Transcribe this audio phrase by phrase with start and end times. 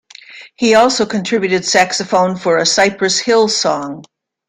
[0.55, 4.03] He also contributed saxophone for a Cypress Hill song.